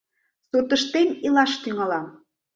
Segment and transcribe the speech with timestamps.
[0.49, 2.07] Суртыштем илаш тӱҥалам...